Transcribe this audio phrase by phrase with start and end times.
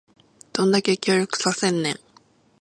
[0.53, 1.99] どんだけ協力させんねん